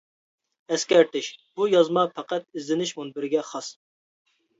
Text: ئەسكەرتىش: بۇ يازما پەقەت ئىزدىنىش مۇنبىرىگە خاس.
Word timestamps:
ئەسكەرتىش: 0.77 1.27
بۇ 1.59 1.67
يازما 1.73 2.05
پەقەت 2.15 2.47
ئىزدىنىش 2.61 2.95
مۇنبىرىگە 3.01 3.45
خاس. 3.51 3.71